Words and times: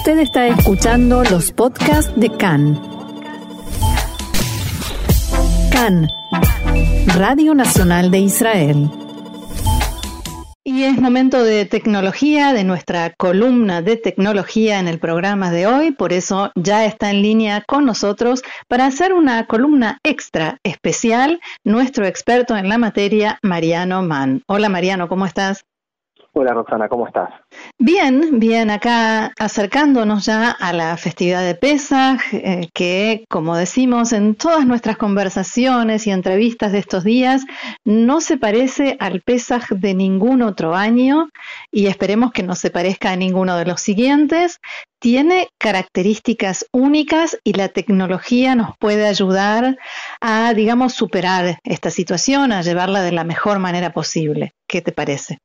Usted 0.00 0.20
está 0.20 0.46
escuchando 0.46 1.22
los 1.24 1.52
podcasts 1.52 2.10
de 2.16 2.30
CAN. 2.30 2.80
CAN, 5.70 6.08
Radio 7.18 7.54
Nacional 7.54 8.10
de 8.10 8.20
Israel. 8.20 8.90
Y 10.64 10.84
es 10.84 10.98
momento 10.98 11.44
de 11.44 11.66
tecnología, 11.66 12.54
de 12.54 12.64
nuestra 12.64 13.10
columna 13.10 13.82
de 13.82 13.98
tecnología 13.98 14.80
en 14.80 14.88
el 14.88 14.98
programa 14.98 15.50
de 15.50 15.66
hoy, 15.66 15.90
por 15.90 16.14
eso 16.14 16.50
ya 16.54 16.86
está 16.86 17.10
en 17.10 17.20
línea 17.20 17.62
con 17.66 17.84
nosotros 17.84 18.42
para 18.68 18.86
hacer 18.86 19.12
una 19.12 19.46
columna 19.46 19.98
extra 20.02 20.56
especial 20.62 21.40
nuestro 21.62 22.06
experto 22.06 22.56
en 22.56 22.70
la 22.70 22.78
materia, 22.78 23.38
Mariano 23.42 24.02
Mann. 24.02 24.44
Hola 24.46 24.70
Mariano, 24.70 25.10
¿cómo 25.10 25.26
estás? 25.26 25.66
Hola 26.32 26.54
Roxana, 26.54 26.88
¿cómo 26.88 27.08
estás? 27.08 27.28
Bien, 27.76 28.38
bien, 28.38 28.70
acá 28.70 29.32
acercándonos 29.36 30.26
ya 30.26 30.52
a 30.52 30.72
la 30.72 30.96
festividad 30.96 31.42
de 31.44 31.56
Pesaj, 31.56 32.20
eh, 32.32 32.68
que 32.72 33.24
como 33.28 33.56
decimos 33.56 34.12
en 34.12 34.36
todas 34.36 34.64
nuestras 34.64 34.96
conversaciones 34.96 36.06
y 36.06 36.12
entrevistas 36.12 36.70
de 36.70 36.78
estos 36.78 37.02
días, 37.02 37.44
no 37.84 38.20
se 38.20 38.36
parece 38.36 38.96
al 39.00 39.22
Pesaj 39.22 39.70
de 39.70 39.92
ningún 39.94 40.42
otro 40.42 40.76
año 40.76 41.30
y 41.72 41.88
esperemos 41.88 42.30
que 42.30 42.44
no 42.44 42.54
se 42.54 42.70
parezca 42.70 43.10
a 43.10 43.16
ninguno 43.16 43.56
de 43.56 43.64
los 43.64 43.80
siguientes. 43.80 44.60
Tiene 45.00 45.48
características 45.58 46.66
únicas 46.72 47.38
y 47.42 47.54
la 47.54 47.70
tecnología 47.70 48.54
nos 48.54 48.76
puede 48.78 49.08
ayudar 49.08 49.78
a, 50.20 50.54
digamos, 50.54 50.92
superar 50.92 51.58
esta 51.64 51.90
situación, 51.90 52.52
a 52.52 52.62
llevarla 52.62 53.02
de 53.02 53.10
la 53.10 53.24
mejor 53.24 53.58
manera 53.58 53.92
posible. 53.92 54.52
¿Qué 54.68 54.80
te 54.80 54.92
parece? 54.92 55.38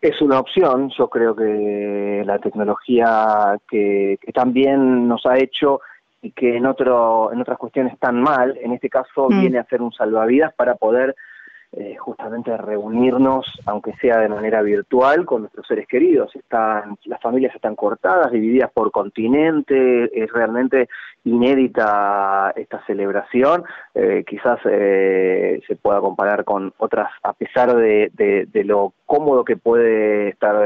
Es 0.00 0.20
una 0.20 0.38
opción. 0.38 0.90
Yo 0.96 1.08
creo 1.08 1.34
que 1.34 2.22
la 2.24 2.38
tecnología 2.38 3.58
que, 3.68 4.18
también 4.32 5.08
nos 5.08 5.24
ha 5.26 5.38
hecho 5.38 5.80
y 6.22 6.32
que 6.32 6.56
en 6.56 6.66
otro 6.66 7.32
en 7.32 7.40
otras 7.40 7.58
cuestiones 7.58 7.98
tan 7.98 8.20
mal, 8.20 8.56
en 8.62 8.72
este 8.72 8.88
caso 8.88 9.28
mm. 9.28 9.40
viene 9.40 9.58
a 9.58 9.66
ser 9.66 9.82
un 9.82 9.92
salvavidas 9.92 10.54
para 10.54 10.74
poder 10.76 11.14
eh, 11.76 11.96
justamente 11.96 12.56
reunirnos, 12.56 13.46
aunque 13.66 13.94
sea 14.00 14.18
de 14.18 14.28
manera 14.28 14.62
virtual, 14.62 15.26
con 15.26 15.42
nuestros 15.42 15.66
seres 15.66 15.88
queridos. 15.88 16.34
Están, 16.36 16.96
las 17.04 17.20
familias 17.20 17.54
están 17.54 17.74
cortadas, 17.74 18.30
divididas 18.30 18.70
por 18.72 18.92
continente, 18.92 20.10
es 20.14 20.32
realmente 20.32 20.88
inédita 21.24 22.52
esta 22.54 22.84
celebración. 22.86 23.64
Eh, 23.94 24.24
quizás 24.26 24.60
eh, 24.66 25.60
se 25.66 25.74
pueda 25.76 26.00
comparar 26.00 26.44
con 26.44 26.72
otras, 26.78 27.10
a 27.22 27.32
pesar 27.32 27.74
de, 27.74 28.10
de, 28.14 28.64
lo 28.64 28.92
cómodo 29.04 29.44
que 29.44 29.56
puede 29.56 30.28
estar 30.28 30.56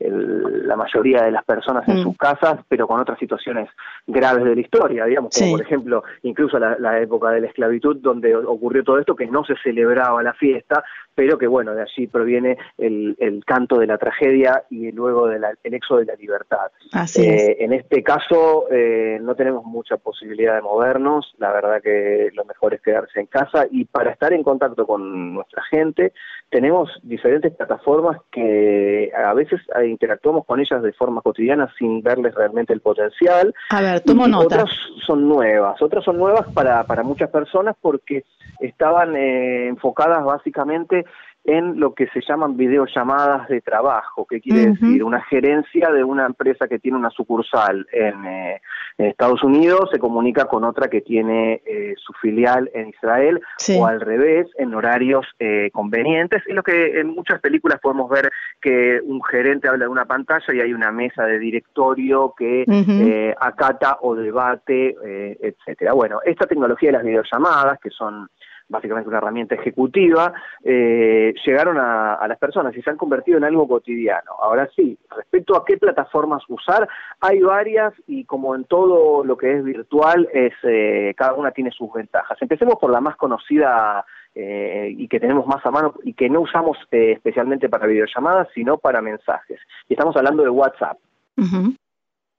la 0.00 0.76
mayoría 0.76 1.22
de 1.22 1.32
las 1.32 1.44
personas 1.44 1.88
en 1.88 2.00
mm. 2.00 2.02
sus 2.02 2.16
casas, 2.16 2.60
pero 2.68 2.86
con 2.86 3.00
otras 3.00 3.18
situaciones 3.18 3.68
graves 4.06 4.44
de 4.44 4.54
la 4.54 4.60
historia, 4.60 5.04
digamos, 5.04 5.36
como 5.36 5.52
por 5.52 5.62
ejemplo 5.62 6.04
incluso 6.22 6.58
la, 6.58 7.00
época 7.00 7.30
de 7.30 7.40
la 7.40 7.46
esclavitud, 7.48 7.96
donde 7.96 8.34
ocurrió 8.36 8.84
todo 8.84 8.98
esto, 8.98 9.16
que 9.16 9.26
no 9.26 9.44
se 9.44 9.54
celebraba 9.62 10.22
la 10.22 10.34
fiesta, 10.34 10.84
pero 11.14 11.36
que 11.36 11.46
bueno, 11.46 11.74
de 11.74 11.82
allí 11.82 12.06
proviene 12.06 12.56
el, 12.76 13.16
canto 13.46 13.78
de 13.78 13.86
la 13.86 13.98
tragedia 13.98 14.64
y 14.68 14.92
luego 14.92 15.26
del 15.26 15.44
éxodo 15.62 15.98
de 16.00 16.06
la 16.06 16.14
libertad. 16.14 16.70
Eh, 17.16 17.56
en 17.60 17.72
este 17.72 18.02
caso 18.02 18.66
eh, 18.70 19.18
no 19.20 19.34
tenemos 19.34 19.64
mucha 19.64 19.96
posibilidad 19.96 20.54
de 20.54 20.62
movernos, 20.62 21.34
la 21.38 21.52
verdad 21.52 21.80
que 21.82 22.30
lo 22.34 22.44
mejor 22.44 22.74
es 22.74 22.82
quedarse 22.82 23.20
en 23.20 23.26
casa 23.26 23.66
y 23.70 23.84
para 23.84 24.10
estar 24.10 24.32
en 24.32 24.42
contacto 24.42 24.86
con 24.86 25.34
nuestra 25.34 25.62
gente 25.70 26.12
tenemos 26.50 26.90
diferentes 27.02 27.54
plataformas 27.54 28.18
que 28.30 29.10
a 29.16 29.34
veces 29.34 29.60
interactuamos 29.88 30.44
con 30.44 30.60
ellas 30.60 30.82
de 30.82 30.92
forma 30.92 31.20
cotidiana 31.20 31.72
sin 31.78 32.02
verles 32.02 32.34
realmente 32.34 32.72
el 32.72 32.80
potencial. 32.80 33.54
A 33.70 33.80
ver, 33.80 34.00
tomo 34.00 34.26
nota. 34.26 34.44
Otras 34.44 34.70
son 35.06 35.28
nuevas, 35.28 35.80
otras 35.82 36.04
son 36.04 36.18
nuevas 36.18 36.46
para, 36.52 36.84
para 36.84 37.02
muchas 37.02 37.30
personas 37.30 37.76
porque 37.80 38.24
estaban 38.60 39.16
eh, 39.16 39.68
enfocadas 39.68 40.24
básicamente 40.24 41.04
en 41.44 41.80
lo 41.80 41.94
que 41.94 42.08
se 42.08 42.20
llaman 42.28 42.56
videollamadas 42.56 43.48
de 43.48 43.62
trabajo, 43.62 44.26
que 44.26 44.40
quiere 44.40 44.72
decir 44.72 45.02
una 45.02 45.22
gerencia 45.22 45.90
de 45.90 46.04
una 46.04 46.26
empresa 46.26 46.68
que 46.68 46.78
tiene 46.78 46.98
una 46.98 47.08
sucursal 47.08 47.86
en, 47.90 48.26
eh, 48.26 48.60
Estados 49.06 49.42
Unidos 49.44 49.88
se 49.92 49.98
comunica 49.98 50.46
con 50.46 50.64
otra 50.64 50.88
que 50.88 51.00
tiene 51.00 51.62
eh, 51.64 51.94
su 51.96 52.12
filial 52.14 52.70
en 52.74 52.88
Israel 52.88 53.40
o 53.78 53.86
al 53.86 54.00
revés 54.00 54.48
en 54.58 54.74
horarios 54.74 55.26
eh, 55.38 55.70
convenientes. 55.72 56.42
Es 56.46 56.54
lo 56.54 56.62
que 56.62 57.00
en 57.00 57.08
muchas 57.08 57.40
películas 57.40 57.78
podemos 57.80 58.10
ver 58.10 58.30
que 58.60 59.00
un 59.04 59.22
gerente 59.22 59.68
habla 59.68 59.84
de 59.84 59.90
una 59.90 60.04
pantalla 60.04 60.52
y 60.52 60.60
hay 60.60 60.72
una 60.72 60.90
mesa 60.90 61.24
de 61.24 61.38
directorio 61.38 62.34
que 62.36 63.34
acata 63.40 63.98
o 64.02 64.14
debate, 64.14 64.96
etcétera. 65.40 65.92
Bueno, 65.92 66.20
esta 66.24 66.46
tecnología 66.46 66.88
de 66.88 66.94
las 66.94 67.04
videollamadas 67.04 67.78
que 67.80 67.90
son 67.90 68.28
básicamente 68.68 69.08
una 69.08 69.18
herramienta 69.18 69.54
ejecutiva, 69.54 70.32
eh, 70.62 71.34
llegaron 71.44 71.78
a, 71.78 72.26
las 72.28 72.38
personas 72.38 72.76
y 72.76 72.82
se 72.82 72.90
han 72.90 72.96
convertido 72.96 73.38
en 73.38 73.44
algo 73.44 73.66
cotidiano. 73.66 74.32
Ahora 74.40 74.68
sí, 74.76 74.98
respecto 75.16 75.56
a 75.56 75.64
qué 75.64 75.78
plataformas 75.78 76.42
usar, 76.48 76.88
hay 77.20 77.40
varias 77.40 77.94
y 78.06 78.24
como 78.24 78.54
en 78.54 78.64
todo 78.64 79.24
lo 79.24 79.36
que 79.36 79.56
es 79.56 79.64
virtual, 79.64 80.28
es 80.32 80.52
eh, 80.62 81.14
cada 81.16 81.34
una 81.34 81.52
tiene 81.52 81.70
sus 81.70 81.92
ventajas. 81.92 82.36
Empecemos 82.40 82.76
por 82.80 82.90
la 82.90 83.00
más 83.00 83.16
conocida 83.16 84.04
eh, 84.34 84.94
y 84.96 85.08
que 85.08 85.20
tenemos 85.20 85.46
más 85.46 85.64
a 85.64 85.70
mano 85.70 85.94
y 86.04 86.12
que 86.12 86.28
no 86.28 86.42
usamos 86.42 86.76
especialmente 86.90 87.68
para 87.68 87.86
videollamadas, 87.86 88.48
sino 88.54 88.76
para 88.76 89.00
mensajes. 89.00 89.60
Y 89.88 89.94
estamos 89.94 90.16
hablando 90.16 90.42
de 90.42 90.50
WhatsApp. 90.50 90.98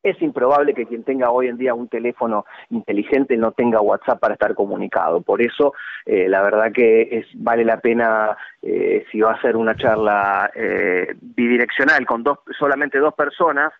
Es 0.02 0.22
improbable 0.22 0.74
que 0.74 0.86
quien 0.86 1.04
tenga 1.04 1.30
hoy 1.30 1.48
en 1.48 1.58
día 1.58 1.74
un 1.74 1.90
teléfono 1.90 2.46
inteligente 2.70 3.36
no 3.36 3.52
tenga 3.52 3.82
WhatsApp 3.82 4.20
para 4.20 4.36
estar 4.36 4.56
comunicado. 4.56 5.22
Por 5.22 5.42
eso, 5.42 5.74
eh, 6.06 6.30
la 6.30 6.42
verdad 6.42 6.72
que 6.72 7.02
es, 7.12 7.28
vale 7.34 7.66
la 7.66 7.82
pena, 7.82 8.38
eh, 8.62 9.06
si 9.12 9.20
va 9.20 9.34
a 9.34 9.42
ser 9.42 9.58
una 9.58 9.76
charla 9.76 10.50
eh, 10.56 11.16
bidireccional 11.20 12.06
con 12.06 12.24
dos, 12.24 12.40
solamente 12.58 12.98
dos 13.00 13.14
personas, 13.14 13.74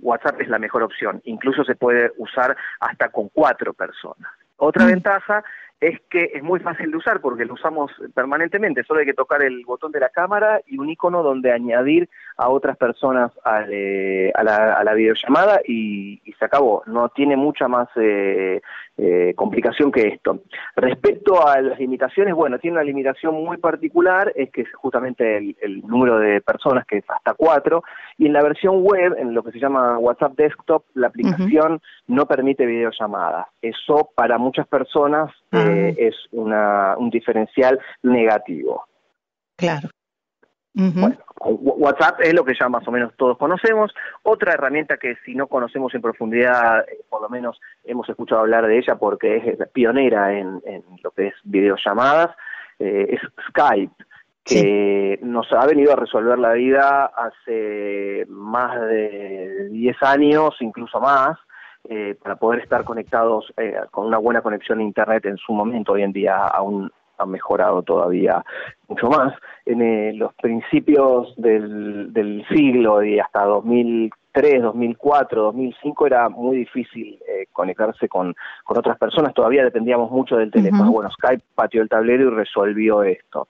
WhatsApp 0.00 0.40
es 0.40 0.48
la 0.48 0.58
mejor 0.58 0.82
opción. 0.82 1.20
Incluso 1.24 1.62
se 1.64 1.74
puede 1.74 2.10
usar 2.16 2.56
hasta 2.80 3.10
con 3.10 3.28
cuatro 3.28 3.74
personas. 3.74 4.32
Otra 4.56 4.84
mm. 4.84 4.88
ventaja 4.88 5.44
es 5.82 6.00
que 6.08 6.30
es 6.32 6.42
muy 6.44 6.60
fácil 6.60 6.92
de 6.92 6.96
usar 6.96 7.20
porque 7.20 7.44
lo 7.44 7.54
usamos 7.54 7.90
permanentemente, 8.14 8.84
solo 8.84 9.00
hay 9.00 9.06
que 9.06 9.14
tocar 9.14 9.42
el 9.42 9.64
botón 9.64 9.90
de 9.90 9.98
la 9.98 10.10
cámara 10.10 10.60
y 10.64 10.78
un 10.78 10.88
icono 10.88 11.24
donde 11.24 11.50
añadir 11.50 12.08
a 12.36 12.48
otras 12.48 12.76
personas 12.76 13.32
eh, 13.68 14.30
a, 14.32 14.44
la, 14.44 14.94
videollamada 14.94 15.60
y, 15.66 16.22
se 16.38 16.44
acabó, 16.44 16.82
no 16.86 17.08
tiene 17.08 17.36
mucha 17.36 17.68
más 17.68 17.88
eh, 17.96 18.60
eh, 18.96 19.32
complicación 19.36 19.90
que 19.90 20.08
esto. 20.08 20.42
Respecto 20.76 21.46
a 21.46 21.60
las 21.60 21.78
limitaciones, 21.78 22.34
bueno, 22.34 22.58
tiene 22.58 22.76
una 22.76 22.84
limitación 22.84 23.34
muy 23.34 23.56
particular, 23.56 24.32
es 24.36 24.50
que 24.50 24.62
es 24.62 24.72
justamente 24.74 25.36
el, 25.36 25.82
número 25.82 26.18
de 26.18 26.40
personas, 26.40 26.86
que 26.86 26.98
es 26.98 27.04
hasta 27.10 27.34
cuatro, 27.34 27.82
y 28.16 28.26
en 28.26 28.32
la 28.32 28.42
versión 28.42 28.82
web, 28.82 29.16
en 29.18 29.34
lo 29.34 29.42
que 29.42 29.50
se 29.50 29.58
llama 29.58 29.98
WhatsApp 29.98 30.36
Desktop, 30.36 30.84
la 30.94 31.08
aplicación 31.08 31.80
no 32.06 32.26
permite 32.26 32.66
videollamadas. 32.66 33.48
Eso 33.60 34.10
para 34.14 34.38
muchas 34.38 34.66
personas 34.68 35.30
eh, 35.72 35.94
es 35.98 36.14
una, 36.32 36.96
un 36.96 37.10
diferencial 37.10 37.78
negativo. 38.02 38.86
Claro. 39.56 39.88
Bueno, 40.74 41.18
WhatsApp 41.44 42.20
es 42.22 42.32
lo 42.32 42.44
que 42.44 42.54
ya 42.58 42.68
más 42.68 42.86
o 42.88 42.90
menos 42.90 43.12
todos 43.16 43.36
conocemos. 43.36 43.92
Otra 44.22 44.54
herramienta 44.54 44.96
que 44.96 45.16
si 45.24 45.34
no 45.34 45.46
conocemos 45.46 45.94
en 45.94 46.00
profundidad, 46.00 46.80
eh, 46.88 47.00
por 47.10 47.20
lo 47.20 47.28
menos 47.28 47.60
hemos 47.84 48.08
escuchado 48.08 48.40
hablar 48.40 48.66
de 48.66 48.78
ella 48.78 48.96
porque 48.96 49.36
es 49.36 49.68
pionera 49.68 50.32
en, 50.38 50.62
lo 51.02 51.10
que 51.10 51.28
es 51.28 51.34
videollamadas, 51.44 52.34
eh, 52.78 53.06
es 53.10 53.20
Skype 53.48 53.92
que 54.44 55.20
nos 55.22 55.52
ha 55.52 55.64
venido 55.66 55.92
a 55.92 55.96
resolver 55.96 56.36
la 56.38 56.54
vida 56.54 57.06
hace 57.06 58.26
más 58.28 58.80
de 58.80 59.68
10 59.70 60.02
años, 60.02 60.56
incluso 60.60 60.98
más, 61.00 61.38
eh, 61.88 62.16
para 62.22 62.36
poder 62.36 62.60
estar 62.60 62.84
conectados 62.84 63.52
eh, 63.56 63.74
con 63.90 64.06
una 64.06 64.18
buena 64.18 64.40
conexión 64.40 64.78
a 64.78 64.82
Internet 64.82 65.26
en 65.26 65.36
su 65.36 65.52
momento. 65.52 65.92
Hoy 65.92 66.02
en 66.02 66.12
día 66.12 66.36
aún 66.36 66.90
ha 67.18 67.26
mejorado 67.26 67.82
todavía 67.82 68.44
mucho 68.86 69.08
más. 69.08 69.34
En 69.66 69.82
eh, 69.82 70.12
los 70.14 70.32
principios 70.34 71.34
del, 71.36 72.12
del, 72.12 72.46
siglo 72.48 73.02
y 73.02 73.18
hasta 73.18 73.44
2003, 73.44 74.62
2004, 74.62 75.42
2005 75.42 76.06
era 76.06 76.28
muy 76.28 76.58
difícil 76.58 77.18
conectarse 77.52 78.08
con, 78.08 78.32
con 78.64 78.78
otras 78.78 78.96
personas. 78.96 79.34
Todavía 79.34 79.64
dependíamos 79.64 80.10
mucho 80.10 80.36
del 80.36 80.52
teléfono. 80.52 80.92
Bueno, 80.92 81.10
Skype 81.10 81.42
pateó 81.54 81.82
el 81.82 81.88
tablero 81.88 82.28
y 82.28 82.34
resolvió 82.34 83.02
esto. 83.02 83.48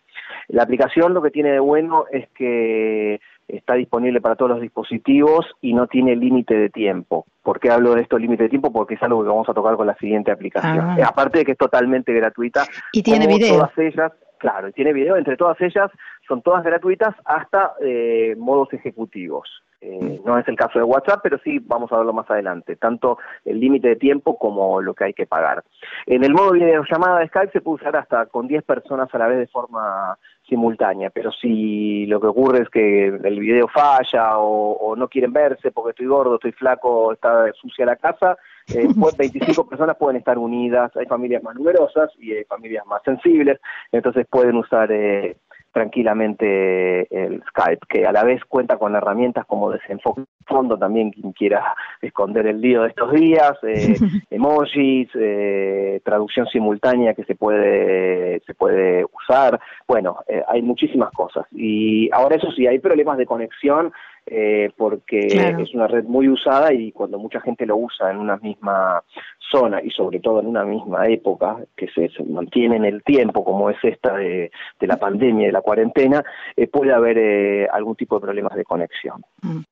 La 0.49 0.63
aplicación 0.63 1.13
lo 1.13 1.23
que 1.23 1.31
tiene 1.31 1.53
de 1.53 1.61
bueno 1.61 2.07
es 2.11 2.29
que 2.31 3.21
está 3.57 3.75
disponible 3.75 4.21
para 4.21 4.37
todos 4.37 4.53
los 4.53 4.61
dispositivos 4.61 5.47
y 5.61 5.75
no 5.75 5.87
tiene 5.87 6.17
límite 6.17 6.55
de 6.55 6.71
tiempo. 6.71 7.27
¿Por 7.43 7.61
qué 7.61 7.71
hablo 7.71 7.95
de 7.95 8.03
esto 8.03 8.19
límite 8.19 8.45
de 8.45 8.49
tiempo? 8.49 8.73
Porque 8.73 8.95
es 8.95 9.03
algo 9.03 9.23
que 9.23 9.29
vamos 9.29 9.49
a 9.49 9.55
tocar 9.55 9.77
con 9.77 9.87
la 9.87 9.95
siguiente 9.97 10.31
aplicación. 10.31 10.81
Ah. 10.81 10.97
Aparte 11.07 11.39
de 11.39 11.45
que 11.45 11.53
es 11.53 11.59
totalmente 11.59 12.13
gratuita. 12.13 12.65
Y 12.93 13.03
tiene 13.03 13.27
video. 13.27 13.57
Todas 13.57 13.79
ellas, 13.79 14.13
claro, 14.39 14.69
y 14.69 14.73
tiene 14.73 14.93
video. 14.93 15.17
Entre 15.17 15.37
todas 15.37 15.61
ellas 15.61 15.91
son 16.27 16.43
todas 16.43 16.65
gratuitas 16.65 17.15
hasta 17.25 17.75
eh, 17.81 18.35
modos 18.39 18.73
ejecutivos. 18.73 19.49
Eh, 19.85 20.21
no 20.25 20.39
es 20.39 20.47
el 20.47 20.55
caso 20.55 20.79
de 20.79 20.85
WhatsApp, 20.85 21.21
pero 21.25 21.39
sí 21.43 21.59
vamos 21.59 21.91
a 21.91 21.97
verlo 21.97 22.13
más 22.13 22.31
adelante, 22.31 22.77
tanto 22.77 23.19
el 23.45 23.59
límite 23.59 23.89
de 23.89 23.97
tiempo 23.97 24.39
como 24.39 24.81
lo 24.81 24.95
que 24.95 25.05
hay 25.05 25.13
que 25.13 25.27
pagar. 25.27 25.65
En 26.07 26.23
el 26.23 26.33
modo 26.33 26.53
videollamada 26.53 27.19
de 27.19 27.27
Skype 27.27 27.51
se 27.51 27.61
puede 27.61 27.83
usar 27.83 27.97
hasta 27.97 28.27
con 28.27 28.47
10 28.47 28.63
personas 28.63 29.13
a 29.13 29.19
la 29.19 29.27
vez 29.27 29.39
de 29.39 29.49
forma 29.49 30.17
simultánea, 30.49 31.11
pero 31.11 31.33
si 31.33 32.07
lo 32.07 32.21
que 32.21 32.29
ocurre 32.29 32.63
es 32.63 32.69
que 32.69 33.07
el 33.07 33.41
video 33.41 33.67
falla 33.67 34.39
o, 34.39 34.95
no 34.95 35.09
quieren 35.09 35.33
verse 35.33 35.73
porque 35.73 35.91
estoy 35.91 36.07
gordo, 36.07 36.37
estoy 36.37 36.53
flaco, 36.53 37.13
está 37.13 37.53
sucia 37.55 37.85
la 37.85 37.97
casa, 37.97 38.37
eh, 38.73 38.87
25 39.19 39.69
personas 39.69 39.97
pueden 39.97 40.19
estar 40.19 40.39
unidas, 40.39 40.97
hay 40.97 41.07
familias 41.07 41.43
más 41.43 41.57
numerosas 41.57 42.11
y 42.19 42.33
hay 42.33 42.45
familias 42.45 42.87
más 42.87 43.03
sensibles, 43.05 43.59
entonces 43.91 44.27
pueden 44.31 44.57
usar 44.57 44.93
eh, 44.93 45.37
tranquilamente 45.73 47.09
el 47.11 47.43
Skype, 47.49 47.87
que 47.89 48.07
a 48.07 48.13
la 48.13 48.25
vez 48.25 48.45
cuenta 48.45 48.77
con 48.77 48.95
herramientas 48.95 49.47
como 49.47 49.71
desenfoque 49.71 50.23
fondo 50.47 50.77
también 50.79 51.11
quien 51.11 51.33
quiera 51.33 51.75
esconder 52.01 52.47
el 52.47 52.61
lío 52.61 52.83
de 52.83 52.89
estos 52.89 53.13
días, 53.13 53.53
eh, 53.63 53.97
emojis, 54.31 55.09
eh, 55.15 56.01
traducción 56.05 56.47
simultánea 56.47 57.15
que 57.15 57.25
se 57.25 57.35
puede 57.35 58.41
se 58.47 58.55
puede 58.55 59.05
usar, 59.05 59.61
bueno, 59.87 60.19
eh, 60.29 60.43
hay 60.49 60.63
muchísimas 60.63 61.11
cosas. 61.13 61.47
Y 61.53 62.11
ahora 62.13 62.37
eso 62.37 62.51
sí 62.53 62.67
hay 62.67 62.79
problemas 62.79 63.19
de 63.19 63.27
conexión 63.27 63.93
eh, 64.27 64.71
porque 64.77 65.27
es 65.27 65.75
una 65.75 65.89
red 65.89 66.05
muy 66.05 66.29
usada 66.29 66.73
y 66.73 66.93
cuando 66.93 67.19
mucha 67.19 67.41
gente 67.41 67.67
lo 67.67 67.77
usa 67.77 68.11
en 68.11 68.19
una 68.19 68.37
misma 68.37 69.03
zona 69.39 69.83
y 69.83 69.91
sobre 69.91 70.21
todo 70.21 70.41
en 70.41 70.47
una 70.47 70.65
misma 70.65 71.09
época 71.09 71.59
que 71.77 71.89
se, 71.89 72.09
mantiene 72.25 72.77
en 72.77 72.85
el 72.85 73.03
tiempo 73.03 73.45
como 73.45 73.69
es 73.69 73.77
esta 73.83 74.17
de, 74.17 74.51
la 74.81 74.97
pandemia 74.97 75.43
y 75.43 75.47
de 75.47 75.53
la 75.53 75.61
cuarentena, 75.61 76.25
eh, 76.57 76.69
puede 76.69 76.93
haber 76.93 77.19
eh, 77.19 77.69
algún 77.73 77.97
tipo 77.97 78.17
de 78.17 78.23
problemas 78.23 78.55
de 78.55 78.65
conexión. 78.65 79.23
Mm. 79.43 79.63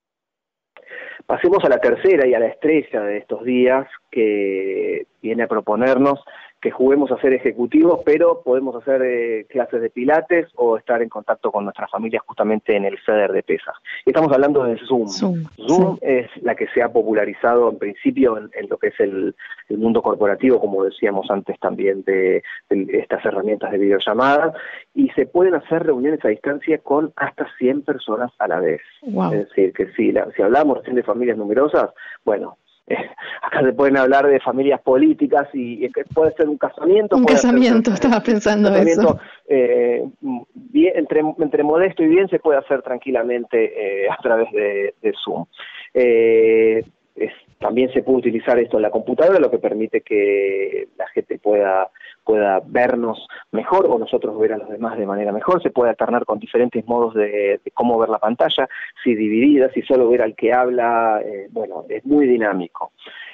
Pasemos 1.27 1.63
a 1.65 1.69
la 1.69 1.79
tercera 1.79 2.27
y 2.27 2.35
a 2.35 2.41
la 2.41 2.49
estrella 2.49 3.03
de 3.03 3.19
estos 3.19 3.45
días 3.45 3.87
que 4.11 5.07
viene 5.23 5.45
a 5.45 5.49
proponernos 5.49 6.21
que 6.61 6.71
juguemos 6.71 7.11
a 7.11 7.21
ser 7.21 7.33
ejecutivos, 7.33 8.01
pero 8.05 8.43
podemos 8.43 8.77
hacer 8.77 9.03
eh, 9.03 9.47
clases 9.49 9.81
de 9.81 9.89
pilates 9.89 10.49
o 10.57 10.77
estar 10.77 11.01
en 11.01 11.09
contacto 11.09 11.51
con 11.51 11.65
nuestras 11.65 11.91
familias 11.91 12.23
justamente 12.27 12.77
en 12.77 12.85
el 12.85 12.99
CEDER 13.05 13.33
de 13.33 13.43
pesas. 13.43 13.75
Estamos 14.05 14.31
hablando 14.33 14.65
de 14.65 14.79
Zoom. 14.87 15.09
Zoom, 15.09 15.99
es 16.03 16.29
la 16.43 16.55
que 16.55 16.69
se 16.69 16.83
ha 16.83 16.93
popularizado 16.93 17.71
en 17.71 17.79
principio 17.79 18.37
en, 18.37 18.69
lo 18.69 18.77
que 18.77 18.89
es 18.89 19.01
el, 19.01 19.35
mundo 19.71 20.03
corporativo, 20.03 20.61
como 20.61 20.85
decíamos 20.85 21.31
antes 21.31 21.59
también 21.61 22.03
de, 22.03 22.43
estas 22.69 23.25
herramientas 23.25 23.71
de 23.71 23.79
videollamada, 23.79 24.53
y 24.95 25.09
se 25.11 25.27
pueden 25.27 25.55
hacer 25.55 25.85
reuniones 25.85 26.23
a 26.25 26.29
distancia 26.29 26.79
con 26.79 27.13
hasta 27.17 27.47
100 27.57 27.83
personas 27.83 28.33
a 28.39 28.49
la 28.49 28.61
vez. 28.61 28.83
Es 29.03 29.49
decir, 29.49 29.73
que 29.73 29.87
si, 29.93 30.13
si 30.37 30.43
hablamos 30.43 30.83
de 30.83 31.03
familias 31.03 31.39
numerosas, 31.39 31.91
bueno, 32.25 32.59
acá 33.43 33.63
se 33.63 33.73
pueden 33.73 33.97
hablar 33.97 34.27
de 34.27 34.41
familias 34.41 34.81
políticas 34.81 35.49
y, 35.53 35.89
puede 36.15 36.33
ser 36.35 36.49
un 36.49 36.59
casamiento. 36.59 37.17
Un 37.17 37.25
casamiento, 37.25 37.93
estaba 37.93 38.21
pensando 38.21 38.75
eso. 38.75 39.19
Eh, 39.49 40.05
bien, 40.55 40.93
entre, 40.97 41.21
entre 41.21 41.63
modesto 41.63 42.03
y 42.03 42.09
bien 42.09 42.29
se 42.29 42.39
puede 42.39 42.59
hacer 42.59 42.83
tranquilamente 42.83 44.05
eh, 44.05 44.09
a 44.11 44.17
través 44.23 44.51
de, 44.53 44.95
Zoom. 45.25 45.47
Eh, 45.95 46.85
también 47.59 47.93
se 47.93 48.03
puede 48.03 48.19
utilizar 48.19 48.59
esto 48.59 48.77
en 48.79 48.83
la 48.83 48.91
computadora, 48.91 49.39
lo 49.39 49.51
que 49.51 49.59
permite 49.59 50.01
que 50.01 50.89
la 50.97 51.07
gente 51.09 51.39
pueda 51.39 51.91
pueda 52.25 52.61
vernos 52.65 53.27
mejor 53.53 53.87
o 53.87 53.99
nosotros 53.99 54.39
ver 54.39 54.53
a 54.53 54.59
los 54.59 54.69
demás 54.69 54.99
de 54.99 55.07
manera 55.07 55.33
mejor. 55.33 55.63
Se 55.63 55.71
puede 55.71 55.91
alternar 55.91 56.25
con 56.25 56.39
diferentes 56.39 56.87
modos 56.87 57.15
de, 57.15 57.61
cómo 57.75 57.99
ver 57.99 58.09
la 58.09 58.19
pantalla, 58.19 58.69
si 59.03 59.15
dividida, 59.15 59.71
si 59.73 59.83
solo 59.83 60.09
ver 60.09 60.23
al 60.23 60.35
que 60.35 60.53
habla, 60.53 61.21
eh, 61.25 61.49
bueno, 61.51 61.85
es 61.89 62.05
muy 62.05 62.27
dinámico. 62.27 62.93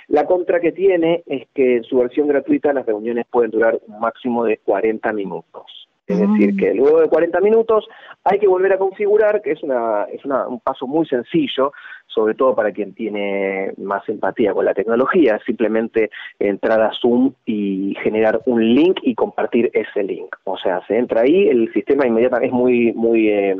La 0.08 0.24
contra 0.24 0.60
que 0.60 0.72
tiene 0.72 1.24
es 1.26 1.48
que 1.52 1.76
en 1.76 1.84
su 1.84 1.98
versión 1.98 2.28
gratuita 2.28 2.72
las 2.72 2.86
reuniones 2.86 3.26
pueden 3.28 3.50
durar 3.50 3.78
un 3.86 3.98
máximo 3.98 4.44
de 4.44 4.58
40 4.58 5.12
minutos. 5.12 5.85
Es 6.06 6.20
decir, 6.20 6.54
mm. 6.54 6.56
que 6.56 6.74
luego 6.74 7.00
de 7.00 7.08
40 7.08 7.40
minutos 7.40 7.86
hay 8.24 8.38
que 8.38 8.46
volver 8.46 8.72
a 8.72 8.78
configurar, 8.78 9.42
que 9.42 9.52
es, 9.52 9.62
una, 9.62 10.04
es 10.04 10.24
una, 10.24 10.46
un 10.46 10.60
paso 10.60 10.86
muy 10.86 11.06
sencillo, 11.06 11.72
sobre 12.06 12.34
todo 12.34 12.54
para 12.54 12.72
quien 12.72 12.94
tiene 12.94 13.72
más 13.76 14.08
empatía 14.08 14.52
con 14.52 14.64
la 14.64 14.74
tecnología, 14.74 15.38
simplemente 15.44 16.10
entrar 16.38 16.80
a 16.80 16.92
Zoom 17.00 17.34
y 17.44 17.96
generar 18.02 18.40
un 18.46 18.74
link 18.74 18.98
y 19.02 19.14
compartir 19.14 19.70
ese 19.74 20.02
link. 20.02 20.34
O 20.44 20.56
sea, 20.56 20.80
se 20.86 20.96
entra 20.96 21.22
ahí, 21.22 21.48
el 21.48 21.72
sistema 21.72 22.06
inmediatamente 22.06 22.46
es 22.46 22.52
muy, 22.52 22.92
muy 22.92 23.28
eh, 23.28 23.56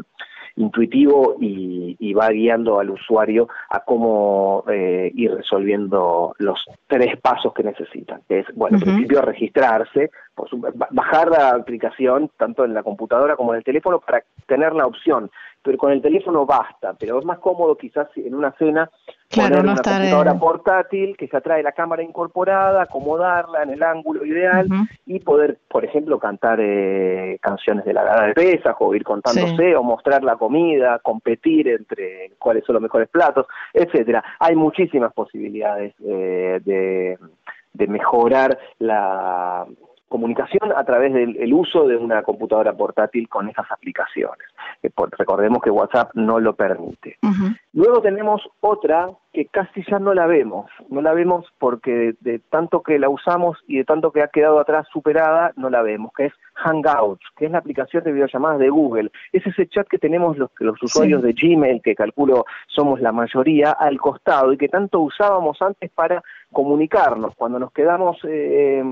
intuitivo 0.56 1.36
y, 1.40 2.14
va 2.14 2.30
guiando 2.30 2.80
al 2.80 2.88
usuario 2.88 3.46
a 3.68 3.80
cómo 3.80 4.64
eh, 4.70 5.10
ir 5.14 5.34
resolviendo 5.34 6.34
los 6.38 6.58
tres 6.86 7.20
pasos 7.20 7.52
que 7.52 7.62
necesitan. 7.62 8.22
es, 8.30 8.46
bueno, 8.54 8.78
en 8.78 8.84
principio 8.84 9.20
registrarse, 9.20 10.10
bajar 10.90 11.30
la 11.30 11.50
aplicación 11.50 12.30
tanto 12.38 12.64
en 12.64 12.72
la 12.72 12.82
computadora 12.82 13.36
como 13.36 13.52
en 13.52 13.58
el 13.58 13.64
teléfono 13.64 14.00
para 14.00 14.22
tener 14.46 14.72
la 14.72 14.86
opción 14.86 15.30
pero 15.66 15.78
con 15.78 15.90
el 15.90 16.00
teléfono 16.00 16.46
basta, 16.46 16.94
pero 16.94 17.18
es 17.18 17.24
más 17.24 17.40
cómodo 17.40 17.76
quizás 17.76 18.06
en 18.14 18.36
una 18.36 18.52
cena 18.52 18.88
claro, 19.28 19.58
una 19.58 19.74
computadora 19.74 20.38
portátil 20.38 21.16
que 21.16 21.26
se 21.26 21.36
atrae 21.36 21.60
la 21.64 21.72
cámara 21.72 22.04
incorporada, 22.04 22.82
acomodarla 22.82 23.64
en 23.64 23.70
el 23.70 23.82
ángulo 23.82 24.24
ideal 24.24 24.68
y 25.06 25.18
poder, 25.18 25.58
por 25.68 25.84
ejemplo, 25.84 26.20
cantar 26.20 26.60
eh, 26.62 27.40
canciones 27.42 27.84
de 27.84 27.94
la 27.94 28.04
gada 28.04 28.26
de 28.28 28.34
pesas 28.34 28.76
o 28.78 28.94
ir 28.94 29.02
contándose 29.02 29.74
o 29.74 29.82
mostrar 29.82 30.22
la 30.22 30.36
comida, 30.36 31.00
competir 31.00 31.66
entre 31.66 32.30
cuáles 32.38 32.64
son 32.64 32.74
los 32.74 32.82
mejores 32.82 33.08
platos, 33.08 33.46
etcétera. 33.74 34.22
Hay 34.38 34.54
muchísimas 34.54 35.12
posibilidades 35.12 35.94
eh, 36.04 36.60
de, 36.64 37.18
de 37.72 37.86
mejorar 37.88 38.56
la 38.78 39.66
comunicación 40.08 40.72
a 40.74 40.84
través 40.84 41.12
del 41.12 41.52
uso 41.52 41.86
de 41.86 41.96
una 41.96 42.22
computadora 42.22 42.72
portátil 42.72 43.28
con 43.28 43.48
esas 43.48 43.70
aplicaciones. 43.70 44.46
recordemos 45.18 45.60
que 45.62 45.70
WhatsApp 45.70 46.10
no 46.14 46.38
lo 46.38 46.54
permite. 46.54 47.18
Luego 47.72 48.00
tenemos 48.00 48.42
otra 48.60 49.08
que 49.32 49.46
casi 49.46 49.84
ya 49.90 49.98
no 49.98 50.14
la 50.14 50.26
vemos, 50.26 50.70
no 50.88 51.02
la 51.02 51.12
vemos 51.12 51.44
porque 51.58 52.14
de, 52.20 52.38
tanto 52.38 52.82
que 52.82 52.98
la 52.98 53.10
usamos 53.10 53.58
y 53.66 53.76
de 53.76 53.84
tanto 53.84 54.10
que 54.10 54.22
ha 54.22 54.28
quedado 54.28 54.58
atrás 54.58 54.86
superada, 54.90 55.52
no 55.56 55.68
la 55.68 55.82
vemos, 55.82 56.10
que 56.16 56.26
es 56.26 56.32
Hangouts, 56.54 57.26
que 57.36 57.44
es 57.44 57.50
la 57.50 57.58
aplicación 57.58 58.02
de 58.02 58.12
videollamadas 58.12 58.60
de 58.60 58.70
Google. 58.70 59.10
Es 59.32 59.46
ese 59.46 59.66
chat 59.66 59.86
que 59.88 59.98
tenemos 59.98 60.38
los, 60.38 60.50
los 60.58 60.82
usuarios 60.82 61.22
de 61.22 61.34
Gmail, 61.34 61.82
que 61.82 61.94
calculo 61.94 62.46
somos 62.68 63.00
la 63.02 63.12
mayoría, 63.12 63.72
al 63.72 63.98
costado 63.98 64.54
y 64.54 64.56
que 64.56 64.68
tanto 64.68 65.00
usábamos 65.00 65.60
antes 65.60 65.90
para 65.90 66.22
comunicarnos. 66.50 67.34
Cuando 67.34 67.58
nos 67.58 67.72
quedamos... 67.72 68.16
Eh, 68.24 68.84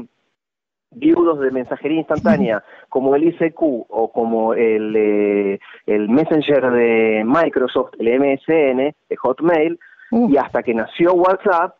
viudos 0.94 1.40
de 1.40 1.50
mensajería 1.50 1.98
instantánea 1.98 2.62
como 2.88 3.14
el 3.14 3.24
ICQ 3.24 3.60
o 3.60 4.10
como 4.12 4.54
el, 4.54 4.94
eh, 4.96 5.58
el 5.86 6.08
Messenger 6.08 6.70
de 6.70 7.22
Microsoft, 7.24 7.94
el 7.98 8.18
MSN, 8.18 8.94
de 9.08 9.16
Hotmail, 9.16 9.78
y 10.10 10.36
hasta 10.36 10.62
que 10.62 10.74
nació 10.74 11.14
WhatsApp, 11.14 11.74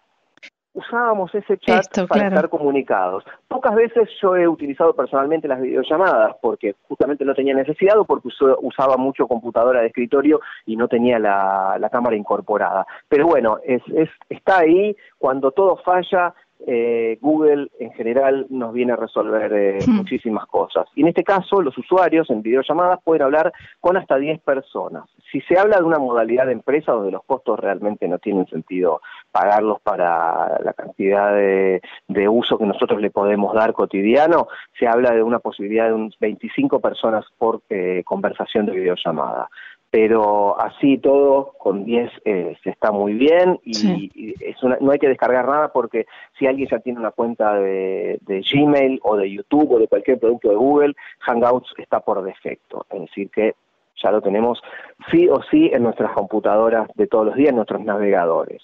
usábamos 0.74 1.32
ese 1.34 1.56
chat 1.58 1.86
para 2.08 2.28
estar 2.28 2.48
comunicados. 2.48 3.24
Pocas 3.48 3.74
veces 3.74 4.08
yo 4.20 4.36
he 4.36 4.46
utilizado 4.46 4.94
personalmente 4.94 5.46
las 5.46 5.60
videollamadas 5.60 6.36
porque 6.42 6.74
justamente 6.88 7.24
no 7.24 7.34
tenía 7.34 7.54
necesidad 7.54 7.96
o 7.98 8.04
porque 8.04 8.28
usaba 8.60 8.96
mucho 8.96 9.28
computadora 9.28 9.80
de 9.80 9.86
escritorio 9.86 10.40
y 10.66 10.76
no 10.76 10.88
tenía 10.88 11.18
la, 11.18 11.76
la 11.78 11.88
cámara 11.90 12.16
incorporada. 12.16 12.86
Pero 13.08 13.26
bueno, 13.26 13.58
es, 13.64 13.82
es, 13.94 14.10
está 14.28 14.58
ahí, 14.58 14.96
cuando 15.16 15.52
todo 15.52 15.76
falla, 15.76 16.34
eh, 16.66 17.18
Google 17.20 17.68
en 17.78 17.92
general 17.92 18.46
nos 18.48 18.72
viene 18.72 18.92
a 18.92 18.96
resolver 18.96 19.52
eh, 19.52 19.78
hmm. 19.86 19.96
muchísimas 19.96 20.46
cosas. 20.46 20.86
Y 20.94 21.02
en 21.02 21.08
este 21.08 21.24
caso, 21.24 21.60
los 21.60 21.76
usuarios 21.76 22.30
en 22.30 22.42
videollamadas 22.42 23.00
pueden 23.02 23.22
hablar 23.22 23.52
con 23.80 23.96
hasta 23.96 24.16
10 24.16 24.40
personas. 24.40 25.04
Si 25.30 25.40
se 25.42 25.58
habla 25.58 25.78
de 25.78 25.84
una 25.84 25.98
modalidad 25.98 26.46
de 26.46 26.52
empresa 26.52 26.92
donde 26.92 27.12
los 27.12 27.24
costos 27.24 27.58
realmente 27.58 28.08
no 28.08 28.18
tienen 28.18 28.46
sentido 28.46 29.00
pagarlos 29.30 29.80
para 29.80 30.60
la 30.62 30.72
cantidad 30.72 31.34
de, 31.34 31.80
uso 32.28 32.58
que 32.58 32.66
nosotros 32.66 33.00
le 33.00 33.10
podemos 33.10 33.54
dar 33.54 33.72
cotidiano, 33.74 34.48
se 34.78 34.86
habla 34.86 35.12
de 35.12 35.22
una 35.22 35.40
posibilidad 35.40 35.88
de 35.88 35.94
unas 35.94 36.18
25 36.18 36.80
personas 36.80 37.24
por 37.38 37.62
eh, 37.68 38.02
conversación 38.04 38.66
de 38.66 38.72
videollamada 38.72 39.48
pero 39.94 40.60
así 40.60 40.98
todo 40.98 41.52
con 41.56 41.84
10 41.84 42.10
eh, 42.24 42.56
se 42.64 42.70
está 42.70 42.90
muy 42.90 43.12
bien 43.12 43.60
y, 43.62 44.34
es 44.40 44.56
no 44.80 44.90
hay 44.90 44.98
que 44.98 45.06
descargar 45.06 45.46
nada 45.46 45.68
porque 45.68 46.06
si 46.36 46.48
alguien 46.48 46.68
ya 46.68 46.80
tiene 46.80 46.98
una 46.98 47.12
cuenta 47.12 47.54
de, 47.54 48.18
Gmail 48.26 48.98
o 49.04 49.16
de 49.16 49.30
YouTube 49.30 49.70
o 49.70 49.78
de 49.78 49.86
cualquier 49.86 50.18
producto 50.18 50.48
de 50.48 50.56
Google, 50.56 50.94
Hangouts 51.20 51.72
está 51.78 52.00
por 52.00 52.24
defecto, 52.24 52.84
es 52.90 53.02
decir 53.02 53.30
que 53.30 53.54
ya 54.02 54.10
lo 54.10 54.20
tenemos 54.20 54.60
sí 55.12 55.28
o 55.28 55.40
sí 55.48 55.70
en 55.72 55.84
nuestras 55.84 56.10
computadoras 56.10 56.90
de 56.96 57.06
todos 57.06 57.26
los 57.26 57.36
días, 57.36 57.50
en 57.50 57.56
nuestros 57.56 57.80
navegadores. 57.82 58.62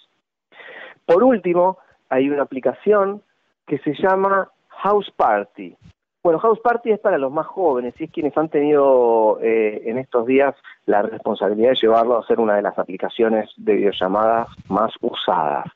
Por 1.06 1.22
último, 1.22 1.78
hay 2.08 2.28
una 2.28 2.42
aplicación 2.42 3.22
que 3.68 3.78
se 3.78 3.94
llama 3.94 4.50
House 4.66 5.12
Party. 5.16 5.76
Bueno, 6.22 6.38
House 6.38 6.60
Party 6.60 6.92
es 6.92 7.00
para 7.00 7.16
los 7.16 7.32
más 7.32 7.46
jóvenes 7.46 7.94
y 7.98 8.04
es 8.04 8.10
quienes 8.10 8.36
han 8.36 8.50
tenido 8.50 9.38
eh, 9.40 9.82
en 9.86 9.96
estos 9.96 10.26
días 10.26 10.54
la 10.84 11.00
responsabilidad 11.02 11.70
de 11.70 11.78
llevarlo 11.80 12.18
a 12.18 12.26
ser 12.26 12.40
una 12.40 12.56
de 12.56 12.62
las 12.62 12.78
aplicaciones 12.78 13.48
de 13.56 13.74
videollamadas 13.76 14.48
más 14.68 14.92
usadas. 15.00 15.66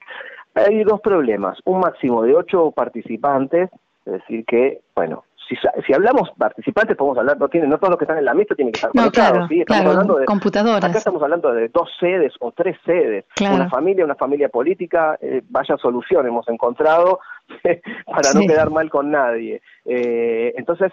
Hay 0.54 0.84
dos 0.84 1.00
problemas, 1.00 1.58
un 1.64 1.80
máximo 1.80 2.22
de 2.22 2.34
ocho 2.34 2.70
participantes, 2.72 3.70
es 4.04 4.12
decir 4.12 4.44
que, 4.44 4.82
bueno, 4.94 5.24
si, 5.48 5.56
si 5.86 5.92
hablamos 5.92 6.30
participantes, 6.36 6.96
podemos 6.96 7.18
hablar, 7.18 7.38
no, 7.38 7.48
tienen, 7.48 7.70
no 7.70 7.78
todos 7.78 7.90
los 7.90 7.98
que 7.98 8.04
están 8.04 8.18
en 8.18 8.24
la 8.24 8.34
mesa 8.34 8.54
tienen 8.54 8.72
que 8.72 8.78
estar 8.78 8.92
conectados, 8.92 9.48
¿sí? 9.48 9.60
Estamos 9.60 9.92
hablando 9.92 10.14
de 10.16 10.24
computadoras. 10.26 10.84
Acá 10.84 10.98
estamos 10.98 11.22
hablando 11.22 11.52
de 11.52 11.68
dos 11.68 11.88
sedes 11.98 12.32
o 12.40 12.52
tres 12.52 12.76
sedes. 12.84 13.24
Una 13.40 13.68
familia, 13.68 14.04
una 14.04 14.14
familia 14.14 14.48
política, 14.48 15.18
eh, 15.20 15.42
vaya 15.48 15.76
solución 15.78 16.26
hemos 16.26 16.48
encontrado 16.48 17.20
para 18.06 18.32
no 18.34 18.40
quedar 18.46 18.70
mal 18.70 18.90
con 18.90 19.10
nadie. 19.10 19.60
Eh, 19.84 20.54
entonces, 20.56 20.92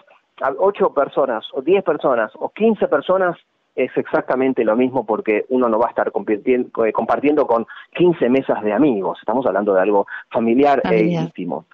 ocho 0.58 0.92
personas, 0.92 1.44
o 1.52 1.62
diez 1.62 1.82
personas, 1.84 2.32
o 2.34 2.50
quince 2.50 2.88
personas 2.88 3.36
es 3.74 3.90
exactamente 3.96 4.64
lo 4.64 4.76
mismo 4.76 5.06
porque 5.06 5.46
uno 5.48 5.68
no 5.68 5.78
va 5.78 5.86
a 5.86 5.90
estar 5.90 6.12
eh, 6.12 6.92
compartiendo 6.92 7.46
con 7.46 7.66
15 7.94 8.28
mesas 8.28 8.62
de 8.62 8.72
amigos, 8.72 9.18
estamos 9.20 9.46
hablando 9.46 9.72
de 9.74 9.80
algo 9.80 10.06
familiar 10.30 10.82
e 10.90 11.04
íntimo. 11.04 11.64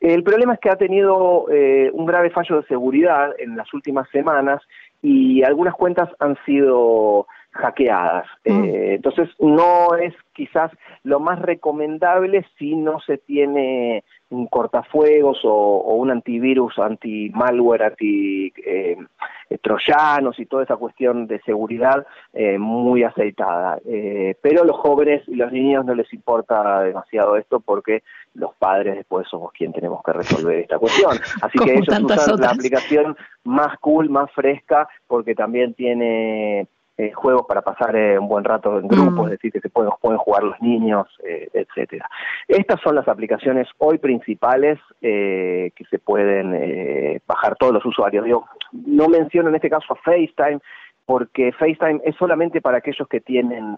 El 0.00 0.22
problema 0.22 0.54
es 0.54 0.60
que 0.60 0.68
ha 0.68 0.76
tenido 0.76 1.46
eh, 1.50 1.90
un 1.94 2.04
grave 2.04 2.28
fallo 2.30 2.60
de 2.60 2.66
seguridad 2.66 3.30
en 3.38 3.56
las 3.56 3.72
últimas 3.72 4.08
semanas 4.10 4.62
y 5.00 5.42
algunas 5.42 5.74
cuentas 5.74 6.10
han 6.18 6.36
sido 6.44 7.26
hackeadas. 7.56 8.26
Mm. 8.44 8.64
Eh, 8.64 8.94
entonces 8.94 9.28
no 9.38 9.96
es 9.96 10.14
quizás 10.32 10.70
lo 11.02 11.20
más 11.20 11.40
recomendable 11.40 12.46
si 12.58 12.76
no 12.76 13.00
se 13.00 13.18
tiene 13.18 14.04
un 14.28 14.48
cortafuegos 14.48 15.38
o, 15.44 15.94
un 15.94 16.10
antivirus, 16.10 16.76
anti-malware, 16.78 17.84
anti-troyanos 17.84 20.36
eh, 20.38 20.42
y 20.42 20.46
toda 20.46 20.64
esa 20.64 20.76
cuestión 20.76 21.28
de 21.28 21.40
seguridad 21.42 22.04
eh, 22.32 22.58
muy 22.58 23.04
aceitada. 23.04 23.78
Eh, 23.86 24.34
pero 24.42 24.64
los 24.64 24.76
jóvenes 24.76 25.22
y 25.28 25.36
los 25.36 25.52
niños 25.52 25.84
no 25.84 25.94
les 25.94 26.12
importa 26.12 26.82
demasiado 26.82 27.36
esto 27.36 27.60
porque 27.60 28.02
los 28.34 28.52
padres 28.56 28.96
después 28.96 29.28
somos 29.28 29.52
quien 29.52 29.72
tenemos 29.72 30.02
que 30.04 30.12
resolver 30.12 30.58
esta 30.58 30.78
cuestión. 30.78 31.12
Así 31.42 31.56
que 31.58 31.74
ellos 31.74 31.86
usan 31.88 32.40
la 32.40 32.50
aplicación 32.50 33.16
más 33.44 33.78
cool, 33.78 34.10
más 34.10 34.28
fresca, 34.32 34.88
porque 35.06 35.36
también 35.36 35.74
tiene 35.74 36.66
eh, 36.98 37.12
juegos 37.12 37.44
para 37.46 37.60
pasar 37.60 37.94
eh, 37.94 38.18
un 38.18 38.26
buen 38.26 38.42
rato 38.42 38.78
en 38.78 38.88
grupos, 38.88 39.24
mm. 39.24 39.24
es 39.26 39.30
decir, 39.32 39.52
que 39.52 39.60
se 39.60 39.68
pueden, 39.68 39.92
pueden 40.00 40.16
jugar 40.16 40.42
los 40.44 40.58
niños, 40.62 41.06
eh, 41.22 41.46
etcétera. 41.52 42.08
Estas 42.48 42.80
son 42.80 42.94
las 42.94 43.06
aplicaciones 43.06 43.68
hoy 43.76 43.98
principales 43.98 44.78
que 45.00 45.84
se 45.90 45.98
pueden 45.98 47.20
bajar 47.26 47.56
todos 47.56 47.74
los 47.74 47.84
usuarios. 47.84 48.24
no 48.72 49.08
menciono 49.08 49.50
en 49.50 49.56
este 49.56 49.68
caso 49.68 49.92
a 49.92 49.96
FaceTime, 49.96 50.58
porque 51.04 51.52
FaceTime 51.52 52.00
es 52.04 52.16
solamente 52.16 52.60
para 52.60 52.78
aquellos 52.78 53.06
que 53.08 53.20
tienen 53.20 53.76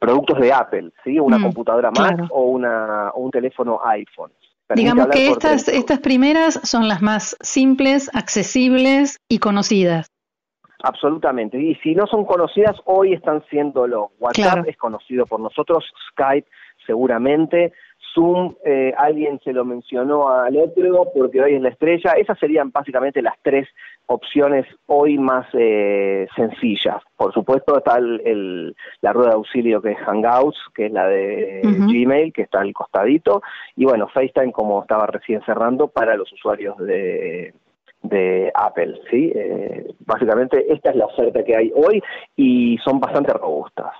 productos 0.00 0.40
de 0.40 0.52
Apple, 0.52 0.90
¿sí? 1.04 1.18
Una 1.18 1.38
mm, 1.38 1.42
computadora 1.42 1.90
Mac 1.90 2.26
o, 2.30 2.46
una, 2.46 3.10
o 3.10 3.20
un 3.20 3.30
teléfono 3.30 3.80
iPhone. 3.84 4.32
Digamos 4.74 5.08
que 5.08 5.28
estas, 5.28 5.68
estas 5.68 6.00
primeras 6.00 6.60
son 6.64 6.88
las 6.88 7.02
más 7.02 7.36
simples, 7.40 8.10
accesibles 8.14 9.20
y 9.28 9.38
conocidas. 9.38 10.11
Absolutamente. 10.82 11.58
Y 11.58 11.76
si 11.76 11.94
no 11.94 12.06
son 12.06 12.24
conocidas, 12.24 12.76
hoy 12.84 13.12
están 13.12 13.44
siéndolo. 13.48 14.10
WhatsApp 14.18 14.66
es 14.66 14.76
conocido 14.76 15.26
por 15.26 15.40
nosotros, 15.40 15.84
Skype 16.10 16.48
seguramente. 16.86 17.72
Zoom, 18.14 18.56
eh, 18.64 18.92
alguien 18.98 19.40
se 19.42 19.52
lo 19.52 19.64
mencionó 19.64 20.28
al 20.28 20.56
otro 20.56 21.10
porque 21.14 21.40
hoy 21.40 21.54
es 21.54 21.62
la 21.62 21.70
estrella. 21.70 22.12
Esas 22.12 22.38
serían 22.38 22.70
básicamente 22.70 23.22
las 23.22 23.34
tres 23.42 23.68
opciones 24.06 24.66
hoy 24.86 25.16
más 25.18 25.46
eh, 25.54 26.26
sencillas. 26.36 27.02
Por 27.16 27.32
supuesto 27.32 27.78
está 27.78 27.96
el, 27.96 28.76
la 29.00 29.12
rueda 29.12 29.30
de 29.30 29.36
auxilio 29.36 29.80
que 29.80 29.92
es 29.92 29.98
Hangouts, 29.98 30.58
que 30.74 30.86
es 30.86 30.92
la 30.92 31.06
de 31.06 31.60
Gmail, 31.62 32.32
que 32.32 32.42
está 32.42 32.60
al 32.60 32.74
costadito. 32.74 33.40
Y 33.76 33.84
bueno, 33.84 34.08
FaceTime, 34.08 34.52
como 34.52 34.82
estaba 34.82 35.06
recién 35.06 35.40
cerrando, 35.46 35.88
para 35.88 36.16
los 36.16 36.30
usuarios 36.32 36.76
de 36.78 37.54
de 38.02 38.50
Apple, 38.54 39.00
¿sí? 39.10 39.32
Eh, 39.34 39.86
básicamente 40.00 40.72
esta 40.72 40.90
es 40.90 40.96
la 40.96 41.06
oferta 41.06 41.44
que 41.44 41.56
hay 41.56 41.72
hoy 41.74 42.02
y 42.36 42.76
son 42.84 42.98
bastante 43.00 43.32
robustas. 43.32 43.92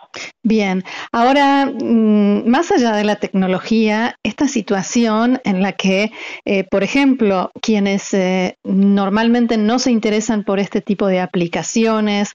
Bien, 0.43 0.83
ahora, 1.13 1.67
mm, 1.67 2.49
más 2.49 2.73
allá 2.73 2.93
de 2.93 3.05
la 3.05 3.17
tecnología, 3.17 4.17
esta 4.25 4.49
situación 4.49 5.41
en 5.45 5.63
la 5.63 5.73
que, 5.73 6.11
eh, 6.45 6.65
por 6.65 6.83
ejemplo, 6.83 7.51
quienes 7.61 8.13
eh, 8.13 8.57
normalmente 8.65 9.57
no 9.57 9.79
se 9.79 9.93
interesan 9.93 10.43
por 10.43 10.59
este 10.59 10.81
tipo 10.81 11.07
de 11.07 11.21
aplicaciones, 11.21 12.35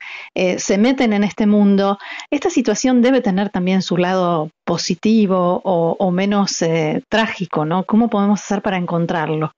se 0.58 0.78
meten 0.78 1.14
en 1.14 1.24
este 1.24 1.48
mundo, 1.48 1.98
esta 2.32 2.50
situación 2.50 3.02
debe 3.02 3.22
tener 3.22 3.50
también 3.50 3.82
su 3.82 3.98
lado 3.98 4.50
positivo 4.66 5.62
o, 5.64 5.96
o 6.00 6.12
menos 6.12 6.64
trágico, 7.10 7.66
¿no? 7.66 7.84
¿Cómo 7.84 8.10
podemos 8.10 8.42
hacer 8.42 8.62
para 8.62 8.78
encontrarlo? 8.78 9.52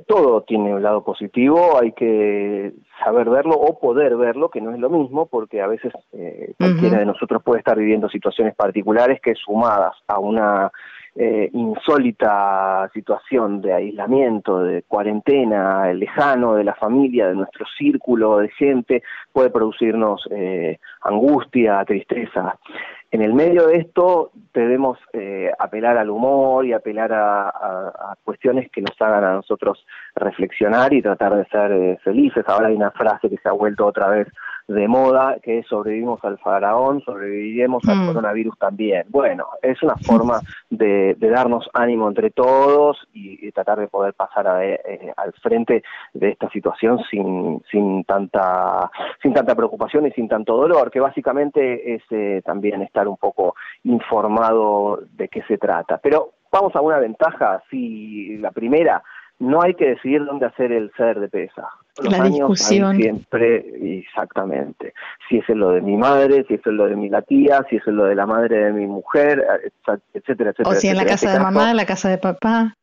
Todo 0.00 0.42
tiene 0.42 0.74
un 0.74 0.82
lado 0.82 1.04
positivo, 1.04 1.78
hay 1.80 1.92
que 1.92 2.72
saber 3.04 3.28
verlo 3.28 3.54
o 3.54 3.78
poder 3.78 4.16
verlo, 4.16 4.50
que 4.50 4.60
no 4.60 4.72
es 4.72 4.78
lo 4.78 4.90
mismo, 4.90 5.26
porque 5.26 5.60
a 5.60 5.66
veces 5.66 5.92
eh, 6.12 6.54
cualquiera 6.58 6.98
de 6.98 7.06
nosotros 7.06 7.42
puede 7.42 7.60
estar 7.60 7.78
viviendo 7.78 8.08
situaciones 8.08 8.54
particulares 8.54 9.20
que 9.20 9.34
sumadas 9.34 9.94
a 10.06 10.18
una 10.18 10.70
eh, 11.16 11.48
insólita 11.52 12.90
situación 12.92 13.60
de 13.60 13.72
aislamiento, 13.72 14.62
de 14.62 14.82
cuarentena, 14.82 15.92
lejano 15.92 16.54
de 16.54 16.64
la 16.64 16.74
familia, 16.74 17.28
de 17.28 17.34
nuestro 17.34 17.66
círculo 17.78 18.38
de 18.38 18.48
gente, 18.50 19.02
puede 19.32 19.50
producirnos 19.50 20.26
eh, 20.30 20.78
angustia, 21.02 21.84
tristeza. 21.84 22.58
En 23.14 23.22
el 23.22 23.32
medio 23.32 23.68
de 23.68 23.76
esto 23.76 24.32
debemos 24.52 24.98
eh, 25.12 25.48
apelar 25.60 25.96
al 25.98 26.10
humor 26.10 26.66
y 26.66 26.72
apelar 26.72 27.12
a, 27.12 28.16
cuestiones 28.24 28.68
que 28.72 28.80
nos 28.80 29.00
hagan 29.00 29.22
a 29.22 29.34
nosotros 29.34 29.86
reflexionar 30.16 30.92
y 30.92 31.00
tratar 31.00 31.36
de 31.36 31.44
ser 31.44 31.70
eh, 31.70 31.98
felices. 32.02 32.44
Ahora 32.48 32.66
hay 32.66 32.74
una 32.74 32.90
frase 32.90 33.30
que 33.30 33.36
se 33.36 33.48
ha 33.48 33.52
vuelto 33.52 33.86
otra 33.86 34.08
vez 34.08 34.26
de 34.66 34.88
moda, 34.88 35.36
que 35.42 35.62
sobrevivimos 35.64 36.24
al 36.24 36.38
faraón, 36.38 37.00
sobreviviremos 37.02 37.86
al 37.88 37.98
mm. 37.98 38.06
coronavirus 38.06 38.58
también. 38.58 39.04
Bueno, 39.10 39.46
es 39.62 39.82
una 39.82 39.96
forma 39.96 40.40
de, 40.70 41.14
darnos 41.18 41.68
ánimo 41.72 42.08
entre 42.08 42.30
todos 42.30 42.96
y, 43.12 43.50
tratar 43.52 43.78
de 43.78 43.88
poder 43.88 44.14
pasar 44.14 44.46
eh, 44.62 45.12
al 45.16 45.32
frente 45.34 45.82
de 46.12 46.30
esta 46.30 46.48
situación 46.50 47.00
sin, 47.10 47.62
sin, 47.70 48.04
tanta, 48.04 48.90
sin 49.22 49.32
tanta 49.32 49.54
preocupación 49.54 50.06
y 50.06 50.10
sin 50.12 50.28
tanto 50.28 50.56
dolor, 50.56 50.90
que 50.90 51.00
básicamente 51.00 51.94
es 51.94 52.02
eh, 52.10 52.42
también 52.44 52.82
estar 52.82 53.06
un 53.06 53.16
poco 53.16 53.54
informado 53.84 55.00
de 55.12 55.28
qué 55.28 55.42
se 55.42 55.58
trata. 55.58 55.98
Pero 55.98 56.32
vamos 56.50 56.74
a 56.76 56.80
una 56.80 56.98
ventaja, 56.98 57.62
si 57.70 58.36
la 58.38 58.52
primera, 58.52 59.02
no 59.38 59.62
hay 59.62 59.74
que 59.74 59.90
decidir 59.90 60.24
dónde 60.24 60.46
hacer 60.46 60.72
el 60.72 60.90
ser 60.96 61.18
de 61.20 61.28
pesa. 61.28 61.68
Los 62.02 62.16
la 62.16 62.24
discusión. 62.24 62.96
siempre, 62.96 64.00
exactamente. 64.00 64.94
Si 65.28 65.38
es 65.38 65.48
lo 65.50 65.70
de 65.70 65.80
mi 65.80 65.96
madre, 65.96 66.44
si 66.48 66.54
es 66.54 66.66
lo 66.66 66.86
de 66.86 66.96
mi 66.96 67.08
la 67.08 67.22
tía, 67.22 67.64
si 67.68 67.76
es 67.76 67.86
lo 67.86 68.04
de 68.04 68.14
la 68.14 68.26
madre 68.26 68.64
de 68.64 68.72
mi 68.72 68.86
mujer, 68.86 69.44
etcétera, 70.12 70.50
etcétera. 70.50 70.70
O 70.70 70.74
si 70.74 70.88
en 70.88 70.96
la 70.96 71.04
casa 71.04 71.32
de 71.32 71.40
mamá, 71.40 71.70
en 71.70 71.76
la 71.76 71.86
casa 71.86 72.08
de 72.08 72.18
papá. 72.18 72.74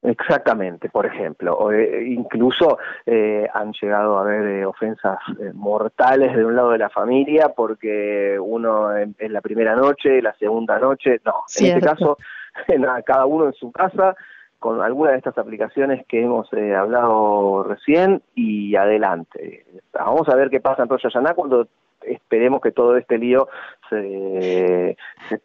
Exactamente, 0.00 0.88
por 0.90 1.06
ejemplo, 1.06 1.56
o, 1.56 1.72
eh, 1.72 2.04
incluso 2.06 2.78
eh, 3.04 3.48
han 3.52 3.72
llegado 3.72 4.16
a 4.16 4.20
haber 4.20 4.46
eh, 4.46 4.64
ofensas 4.64 5.18
mortales 5.54 6.36
de 6.36 6.44
un 6.44 6.54
lado 6.54 6.70
de 6.70 6.78
la 6.78 6.88
familia 6.88 7.48
porque 7.48 8.38
uno 8.40 8.96
es 8.96 9.30
la 9.30 9.40
primera 9.40 9.74
noche, 9.74 10.22
la 10.22 10.34
segunda 10.34 10.78
noche, 10.78 11.20
no, 11.24 11.42
en 11.58 11.66
este 11.66 11.80
caso, 11.80 12.16
cada 13.04 13.26
uno 13.26 13.46
en 13.46 13.54
su 13.54 13.72
casa 13.72 14.14
con 14.58 14.82
alguna 14.82 15.12
de 15.12 15.18
estas 15.18 15.38
aplicaciones 15.38 16.04
que 16.06 16.22
hemos 16.22 16.52
eh, 16.52 16.74
hablado 16.74 17.62
recién 17.62 18.22
y 18.34 18.74
adelante. 18.76 19.64
Vamos 19.92 20.28
a 20.28 20.34
ver 20.34 20.50
qué 20.50 20.60
pasa 20.60 20.82
en 20.82 20.88
Rosh 20.88 21.02
Hashanah 21.02 21.34
cuando 21.34 21.68
esperemos 22.02 22.60
que 22.60 22.72
todo 22.72 22.96
este 22.96 23.18
lío 23.18 23.48
se, 23.88 24.96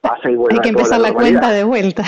pase 0.01 0.31
y 0.31 0.35
vuelva 0.35 0.55
Hay 0.55 0.61
que 0.61 0.69
empezar 0.69 0.99
la, 0.99 1.13
cuenta 1.13 1.51
de 1.51 1.63
vuelta. 1.63 2.03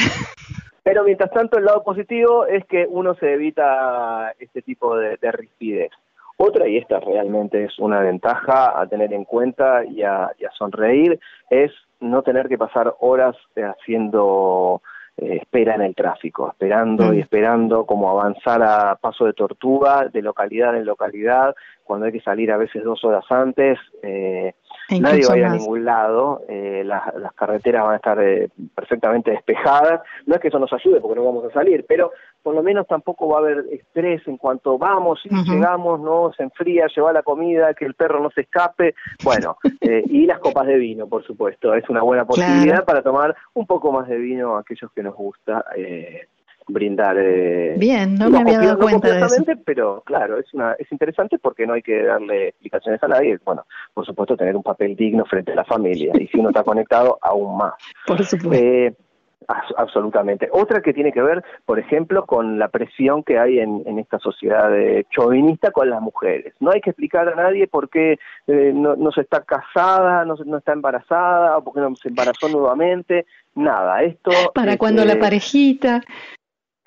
Pero 0.83 1.03
mientras 1.03 1.31
tanto, 1.31 1.57
el 1.57 1.65
lado 1.65 1.83
positivo 1.83 2.45
es 2.45 2.65
que 2.65 2.85
uno 2.87 3.15
se 3.15 3.33
evita 3.33 4.33
este 4.39 4.61
tipo 4.61 4.97
de, 4.97 5.17
de 5.17 5.31
rispidez. 5.31 5.91
Otra, 6.37 6.67
y 6.67 6.77
esta 6.77 6.99
realmente 6.99 7.63
es 7.63 7.79
una 7.79 8.01
ventaja 8.01 8.79
a 8.79 8.85
tener 8.87 9.13
en 9.13 9.23
cuenta 9.23 9.85
y 9.85 10.03
a 10.03 10.31
sonreír, 10.57 11.19
es 11.49 11.71
no 12.01 12.23
tener 12.23 12.49
que 12.49 12.57
pasar 12.57 12.93
horas 12.99 13.35
haciendo 13.55 14.81
eh, 15.17 15.37
espera 15.41 15.75
en 15.75 15.81
el 15.81 15.95
tráfico, 15.95 16.49
esperando 16.49 17.13
y 17.13 17.17
mm. 17.17 17.21
esperando 17.21 17.85
como 17.85 18.09
avanzar 18.09 18.61
a 18.63 18.95
paso 18.95 19.25
de 19.25 19.33
tortuga, 19.33 20.09
de 20.11 20.21
localidad 20.21 20.75
en 20.75 20.85
localidad, 20.85 21.55
cuando 21.85 22.07
hay 22.07 22.11
que 22.11 22.21
salir 22.21 22.51
a 22.51 22.57
veces 22.57 22.83
dos 22.83 23.03
horas 23.05 23.23
antes. 23.29 23.79
Eh, 24.01 24.53
nadie 24.99 25.25
va 25.27 25.35
a 25.35 25.37
ir 25.37 25.45
a 25.45 25.55
ningún 25.55 25.85
lado, 25.85 26.41
eh, 26.49 26.83
las, 26.83 27.03
carreteras 27.35 27.83
van 27.83 27.93
a 27.93 27.95
estar 27.97 28.19
eh, 28.21 28.49
perfectamente 28.73 29.31
despejadas. 29.31 30.01
No 30.25 30.35
es 30.35 30.41
que 30.41 30.49
eso 30.49 30.59
nos 30.59 30.73
ayude 30.73 30.99
porque 30.99 31.15
no 31.15 31.25
vamos 31.25 31.45
a 31.45 31.53
salir, 31.53 31.85
pero 31.87 32.11
por 32.41 32.53
lo 32.53 32.61
menos 32.61 32.85
tampoco 32.87 33.27
va 33.27 33.37
a 33.37 33.39
haber 33.39 33.65
estrés 33.71 34.21
en 34.27 34.37
cuanto 34.37 34.77
vamos 34.77 35.19
y 35.25 35.29
llegamos, 35.49 35.99
no 35.99 36.31
se 36.37 36.43
enfría, 36.43 36.85
lleva 36.95 37.13
la 37.13 37.23
comida, 37.23 37.73
que 37.73 37.85
el 37.85 37.95
perro 37.95 38.19
no 38.19 38.29
se 38.31 38.41
escape. 38.41 38.95
Bueno, 39.23 39.57
eh, 39.81 40.03
y 40.07 40.25
las 40.25 40.39
copas 40.39 40.67
de 40.67 40.77
vino, 40.77 41.07
por 41.07 41.23
supuesto, 41.23 41.73
es 41.73 41.87
una 41.89 42.01
buena 42.01 42.25
posibilidad 42.25 42.83
para 42.85 43.01
tomar 43.01 43.35
un 43.53 43.65
poco 43.65 43.91
más 43.91 44.07
de 44.07 44.17
vino 44.17 44.57
a 44.57 44.59
aquellos 44.59 44.91
que 44.91 45.01
nos 45.05 45.15
gusta. 45.15 45.63
Eh, 45.77 46.27
brindar. 46.67 47.17
Eh, 47.19 47.75
Bien, 47.77 48.15
no, 48.15 48.29
me 48.29 48.39
había 48.39 48.59
dado 48.59 48.79
cuenta 48.79 49.07
de 49.07 49.25
eso. 49.25 49.43
Pero 49.65 50.01
claro, 50.05 50.39
es, 50.39 50.53
una, 50.53 50.73
es 50.73 50.91
interesante 50.91 51.37
porque 51.37 51.65
no 51.65 51.73
hay 51.73 51.81
que 51.81 52.03
darle 52.03 52.49
explicaciones 52.49 53.01
a 53.03 53.07
nadie. 53.07 53.37
Bueno, 53.45 53.65
por 53.93 54.05
supuesto, 54.05 54.35
tener 54.35 54.55
un 54.55 54.63
papel 54.63 54.95
digno 54.95 55.25
frente 55.25 55.51
a 55.51 55.55
la 55.55 55.65
familia. 55.65 56.11
Y 56.19 56.27
si 56.27 56.39
uno 56.39 56.49
está 56.49 56.63
conectado, 56.63 57.17
aún 57.21 57.57
más. 57.57 57.73
Por 58.07 58.23
supuesto. 58.23 58.53
Eh, 58.53 58.93
absolutamente. 59.77 60.49
Otra 60.51 60.81
que 60.81 60.93
tiene 60.93 61.11
que 61.11 61.21
ver, 61.21 61.43
por 61.65 61.79
ejemplo, 61.79 62.25
con 62.25 62.57
la 62.59 62.69
presión 62.69 63.23
que 63.23 63.37
hay 63.39 63.59
en, 63.59 63.83
en 63.85 63.99
esta 63.99 64.19
sociedad 64.19 64.69
chauvinista 65.15 65.71
con 65.71 65.89
las 65.89 66.01
mujeres. 66.01 66.53
No 66.59 66.71
hay 66.71 66.81
que 66.81 66.91
explicar 66.91 67.27
a 67.27 67.35
nadie 67.35 67.67
por 67.67 67.89
qué 67.89 68.17
eh, 68.47 68.71
no, 68.73 68.95
no, 68.95 69.11
se 69.11 69.21
está 69.21 69.43
casada, 69.43 70.25
no, 70.25 70.35
no 70.45 70.57
está 70.57 70.73
embarazada, 70.73 71.57
o 71.57 71.63
por 71.63 71.73
qué 71.73 71.79
no 71.81 71.95
se 71.95 72.09
embarazó 72.09 72.49
nuevamente. 72.49 73.25
Nada, 73.55 74.01
esto... 74.03 74.31
Para 74.53 74.77
cuando 74.77 75.05
la 75.05 75.17
parejita... 75.19 76.01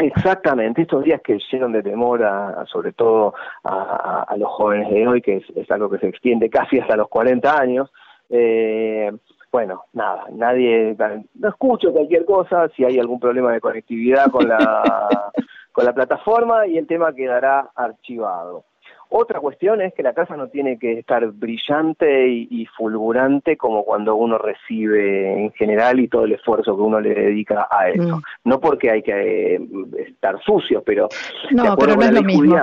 Exactamente, 0.01 0.83
estos 0.83 1.03
días 1.03 1.21
que 1.25 1.41
llenan 1.51 1.73
de 1.73 1.83
temor, 1.83 2.23
a, 2.23 2.65
sobre 2.67 2.93
todo 2.93 3.35
a, 3.65 4.33
los 4.39 4.49
jóvenes 4.49 4.91
de 4.91 5.09
hoy, 5.09 5.21
que 5.21 5.43
es, 5.57 5.71
algo 5.73 5.91
que 5.91 5.99
se 5.99 6.07
extiende 6.07 6.49
casi 6.49 6.79
hasta 6.79 6.97
los 6.97 7.09
40 7.09 7.61
años, 7.61 7.91
eh, 8.31 9.11
bueno, 9.51 9.85
nada, 9.93 10.27
nadie, 10.33 10.97
no 11.35 11.49
escucho 11.49 11.93
cualquier 11.93 12.25
cosa, 12.25 12.69
si 12.77 12.85
hay 12.85 12.99
algún 12.99 13.19
problema 13.19 13.53
de 13.53 13.61
conectividad 13.61 14.31
con 14.31 14.49
la, 14.49 15.33
con 15.73 15.85
la 15.85 15.93
plataforma 15.93 16.67
y 16.67 16.79
el 16.79 16.87
tema 16.87 17.15
quedará 17.15 17.71
archivado. 17.75 18.65
Otra 19.11 19.41
cuestión 19.41 19.81
es 19.81 19.95
que 19.95 20.03
la 20.03 20.13
casa 20.13 20.37
no 20.37 20.49
tiene 20.49 20.79
que 20.79 20.99
estar 20.99 21.27
brillante 21.29 22.29
y, 22.29 22.67
fulgurante 22.77 23.57
como 23.57 23.83
cuando 23.83 24.15
uno 24.15 24.37
recibe 24.37 25.45
en 25.45 25.53
general 25.53 25.99
y 25.99 26.09
todo 26.09 26.27
el 26.27 26.33
esfuerzo 26.33 26.77
que 26.77 26.83
uno 26.83 27.01
le 27.01 27.15
dedica 27.15 27.67
a 27.71 27.89
eso. 27.89 28.19
Mm. 28.19 28.23
No 28.45 28.61
porque 28.61 28.91
hay 28.91 29.03
que 29.03 29.55
eh, 29.55 29.61
estar 30.07 30.39
sucio, 30.43 30.83
pero 30.85 31.09
no, 31.53 31.75
pero 31.77 31.97
no 31.97 32.03
es 32.03 32.13
lo 32.13 32.23
mismo. 32.23 32.57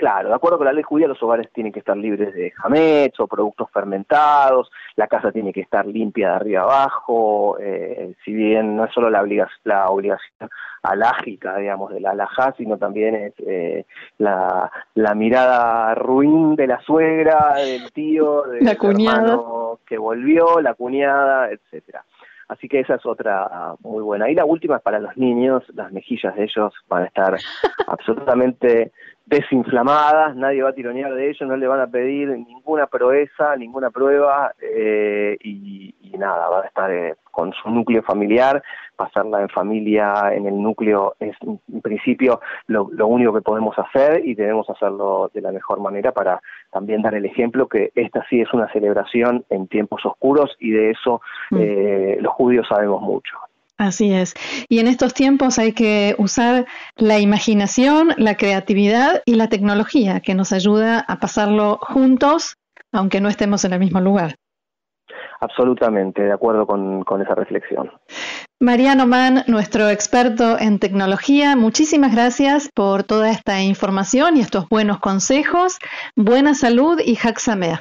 Claro, 0.00 0.30
de 0.30 0.34
acuerdo 0.34 0.56
con 0.56 0.64
la 0.64 0.72
ley 0.72 0.82
judía, 0.82 1.06
los 1.06 1.22
hogares 1.22 1.52
tienen 1.52 1.74
que 1.74 1.80
estar 1.80 1.94
libres 1.94 2.32
de 2.32 2.52
jamets 2.52 3.20
o 3.20 3.26
productos 3.26 3.70
fermentados, 3.70 4.70
la 4.96 5.06
casa 5.08 5.30
tiene 5.30 5.52
que 5.52 5.60
estar 5.60 5.84
limpia 5.84 6.30
de 6.30 6.34
arriba 6.36 6.62
abajo, 6.62 7.58
eh, 7.60 8.14
si 8.24 8.32
bien 8.32 8.76
no 8.76 8.86
es 8.86 8.94
solo 8.94 9.10
la, 9.10 9.20
obligación, 9.20 9.60
la 9.64 9.90
obligación 9.90 10.48
alágica, 10.82 11.58
digamos, 11.58 11.92
de 11.92 12.00
la 12.00 12.12
alajá, 12.12 12.54
sino 12.56 12.78
también 12.78 13.14
es 13.14 13.34
eh, 13.46 13.84
la, 14.16 14.70
mirada 15.14 15.94
ruin 15.96 16.56
de 16.56 16.66
la 16.66 16.80
suegra, 16.80 17.56
del 17.56 17.92
tío, 17.92 18.44
del 18.44 18.66
hermano 18.68 19.80
que 19.86 19.98
volvió, 19.98 20.62
la 20.62 20.72
cuñada, 20.72 21.50
etcétera. 21.50 22.06
Así 22.48 22.68
que 22.68 22.80
esa 22.80 22.96
es 22.96 23.06
otra 23.06 23.76
muy 23.80 24.02
buena. 24.02 24.28
Y 24.28 24.34
la 24.34 24.44
última 24.44 24.76
es 24.78 24.82
para 24.82 24.98
los 24.98 25.16
niños, 25.16 25.62
las 25.74 25.92
mejillas 25.92 26.34
de 26.34 26.44
ellos 26.44 26.74
van 26.88 27.02
a 27.02 27.06
estar 27.06 27.36
absolutamente 27.86 28.92
desinflamadas, 29.30 30.34
nadie 30.34 30.62
va 30.62 30.70
a 30.70 30.74
tironear 30.74 31.14
de 31.14 31.30
ellos, 31.30 31.48
no 31.48 31.56
le 31.56 31.68
van 31.68 31.80
a 31.80 31.86
pedir 31.86 32.28
ninguna 32.30 32.88
proeza, 32.88 33.54
ninguna 33.56 33.90
prueba 33.90 34.52
eh, 34.60 35.38
y, 35.40 35.94
nada, 36.18 36.48
va 36.48 36.62
a 36.62 36.66
estar 36.66 36.90
eh, 36.90 37.14
con 37.30 37.52
su 37.52 37.70
núcleo 37.70 38.02
familiar, 38.02 38.62
pasarla 38.96 39.40
en 39.40 39.48
familia, 39.48 40.34
en 40.34 40.46
el 40.46 40.60
núcleo 40.60 41.14
es 41.20 41.34
en 41.42 41.80
principio 41.80 42.40
lo, 42.66 43.06
único 43.06 43.32
que 43.32 43.40
podemos 43.40 43.78
hacer 43.78 44.20
y 44.26 44.34
debemos 44.34 44.68
hacerlo 44.68 45.30
de 45.32 45.40
la 45.40 45.52
mejor 45.52 45.80
manera 45.80 46.12
para 46.12 46.42
también 46.72 47.00
dar 47.00 47.14
el 47.14 47.24
ejemplo 47.24 47.68
que 47.68 47.92
esta 47.94 48.26
sí 48.28 48.40
es 48.40 48.52
una 48.52 48.70
celebración 48.72 49.44
en 49.48 49.68
tiempos 49.68 50.04
oscuros 50.04 50.56
y 50.58 50.72
de 50.72 50.90
eso 50.90 51.22
mm. 51.50 51.56
eh, 51.58 52.18
los 52.20 52.32
judíos 52.34 52.66
sabemos 52.68 53.00
mucho. 53.00 53.38
Así 53.80 54.12
es. 54.12 54.34
Y 54.68 54.80
en 54.80 54.88
estos 54.88 55.14
tiempos 55.14 55.58
hay 55.58 55.72
que 55.72 56.14
usar 56.18 56.66
la 56.96 57.18
imaginación, 57.18 58.10
la 58.18 58.36
creatividad 58.36 59.22
y 59.24 59.36
la 59.36 59.48
tecnología 59.48 60.20
que 60.20 60.34
nos 60.34 60.52
ayuda 60.52 61.00
a 61.00 61.18
pasarlo 61.18 61.78
juntos, 61.80 62.56
aunque 62.92 63.22
no 63.22 63.30
estemos 63.30 63.64
en 63.64 63.72
el 63.72 63.80
mismo 63.80 64.02
lugar. 64.02 64.34
Absolutamente, 65.40 66.20
de 66.20 66.30
acuerdo 66.30 66.66
con, 66.66 67.04
con 67.04 67.22
esa 67.22 67.34
reflexión. 67.34 67.90
Mariano 68.60 69.06
Mann, 69.06 69.44
nuestro 69.46 69.88
experto 69.88 70.58
en 70.58 70.78
tecnología, 70.78 71.56
muchísimas 71.56 72.12
gracias 72.12 72.68
por 72.74 73.04
toda 73.04 73.30
esta 73.30 73.62
información 73.62 74.36
y 74.36 74.40
estos 74.40 74.68
buenos 74.68 75.00
consejos. 75.00 75.78
Buena 76.16 76.52
salud 76.52 77.00
y 77.02 77.16
Haxamer. 77.16 77.78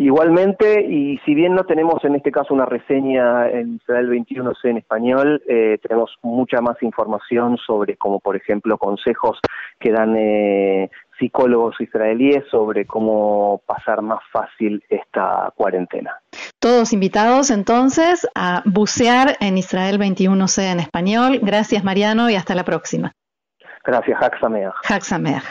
Igualmente, 0.00 0.80
y 0.88 1.18
si 1.26 1.34
bien 1.34 1.54
no 1.54 1.64
tenemos 1.64 2.02
en 2.06 2.14
este 2.14 2.32
caso 2.32 2.54
una 2.54 2.64
reseña 2.64 3.50
en 3.50 3.74
Israel 3.74 4.08
21C 4.08 4.70
en 4.70 4.78
español, 4.78 5.42
eh, 5.46 5.76
tenemos 5.82 6.16
mucha 6.22 6.62
más 6.62 6.82
información 6.82 7.58
sobre, 7.58 7.98
como 7.98 8.18
por 8.18 8.34
ejemplo, 8.34 8.78
consejos 8.78 9.38
que 9.78 9.92
dan 9.92 10.16
eh, 10.16 10.90
psicólogos 11.18 11.78
israelíes 11.82 12.44
sobre 12.50 12.86
cómo 12.86 13.60
pasar 13.66 14.00
más 14.00 14.20
fácil 14.32 14.82
esta 14.88 15.52
cuarentena. 15.54 16.16
Todos 16.58 16.94
invitados 16.94 17.50
entonces 17.50 18.26
a 18.34 18.62
bucear 18.64 19.36
en 19.40 19.58
Israel 19.58 19.98
21C 19.98 20.62
en 20.72 20.80
español. 20.80 21.40
Gracias 21.42 21.84
Mariano 21.84 22.30
y 22.30 22.36
hasta 22.36 22.54
la 22.54 22.64
próxima. 22.64 23.12
Gracias, 23.84 24.18
Haxameach. 24.18 24.72
Haxameach. 24.82 25.44